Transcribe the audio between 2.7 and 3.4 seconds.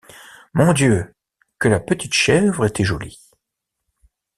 jolie!